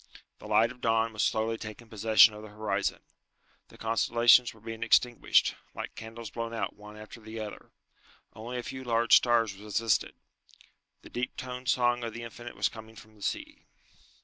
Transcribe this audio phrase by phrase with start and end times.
[0.39, 3.01] The light of dawn was slowly taking possession of the horizon.
[3.67, 7.71] The constellations were being extinguished, like candles blown out one after the other.
[8.33, 10.15] Only a few large stars resisted.
[11.03, 13.67] The deep toned song of the Infinite was coming from the sea.